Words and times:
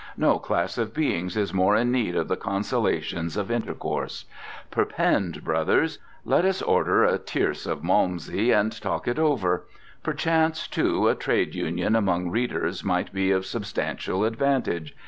No 0.17 0.39
class 0.39 0.79
of 0.79 0.95
beings 0.95 1.37
is 1.37 1.53
more 1.53 1.75
in 1.75 1.91
need 1.91 2.15
of 2.15 2.27
the 2.27 2.35
consolations 2.35 3.37
of 3.37 3.51
intercourse. 3.51 4.25
Perpend, 4.71 5.43
brothers! 5.43 5.99
Let 6.25 6.43
us 6.43 6.59
order 6.63 7.03
a 7.03 7.19
tierce 7.19 7.67
of 7.67 7.83
malmsey 7.83 8.49
and 8.51 8.71
talk 8.81 9.07
it 9.07 9.19
over! 9.19 9.67
Perchance, 10.01 10.67
too, 10.67 11.07
a 11.07 11.13
trade 11.13 11.53
union 11.53 11.95
among 11.95 12.31
readers 12.31 12.83
might 12.83 13.13
be 13.13 13.29
of 13.29 13.45
substantial 13.45 14.25
advantage. 14.25 14.95